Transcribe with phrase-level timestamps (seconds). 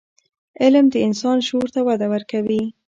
[0.61, 2.63] علم د انسان شعور ته وده ورکوي.